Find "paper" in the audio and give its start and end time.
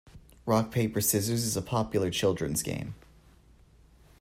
0.71-0.99